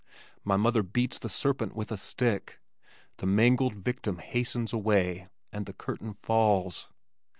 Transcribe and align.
My 0.43 0.57
mother 0.57 0.81
beats 0.81 1.19
the 1.19 1.29
serpent 1.29 1.75
with 1.75 1.91
a 1.91 1.95
stick. 1.95 2.59
The 3.17 3.27
mangled 3.27 3.75
victim 3.75 4.17
hastens 4.17 4.73
away, 4.73 5.27
and 5.51 5.67
the 5.67 5.73
curtain 5.73 6.15
falls. 6.23 6.89